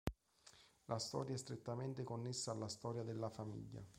[0.85, 3.83] La storia è strettamente connessa alla storia della famiglia.